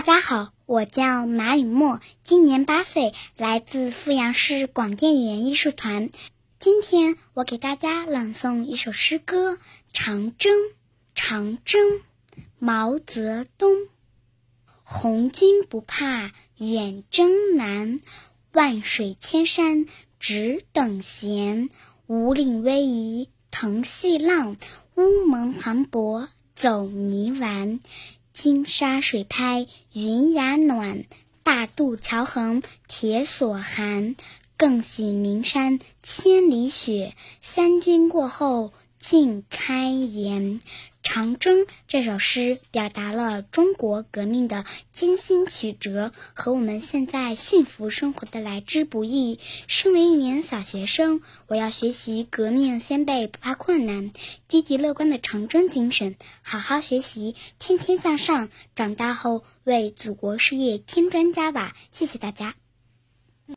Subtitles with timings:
[0.00, 6.08] 大家好，我叫马雨墨，今年八岁，来自阜阳市广电园艺术团。
[6.58, 9.52] 今天我给大家朗诵一首诗歌
[9.92, 10.54] 《长征》。
[11.14, 12.00] 长征，
[12.58, 13.72] 毛泽东。
[14.84, 18.00] 红军不怕远征难，
[18.54, 19.84] 万水千山
[20.18, 21.68] 只等闲。
[22.06, 24.56] 五岭逶迤腾细浪，
[24.94, 27.80] 乌蒙磅礴走泥丸。
[28.32, 31.04] 金沙水拍云崖暖，
[31.42, 34.16] 大渡桥横铁索寒。
[34.56, 40.60] 更喜岷山千里雪，三军过后尽开颜。
[41.12, 49.40] 《长征》这首诗表达了中国革命的艰辛曲折和我们现在幸福生活的来之不易。
[49.66, 54.12] 身为一名小学生，我要学习革命先辈不怕困难、
[54.46, 61.74] 积极乐观的长征精神，好好学习，天天向上，长大后为祖国事业添砖加瓦。
[61.90, 62.54] 谢谢大家。